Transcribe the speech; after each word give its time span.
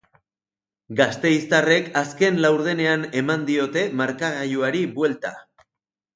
Gasteiztarrek 1.01 1.91
azken 2.01 2.39
laurdenean 2.47 3.05
eman 3.23 3.45
diote 3.51 3.85
markagailuari 4.01 4.85
buelta. 4.99 5.35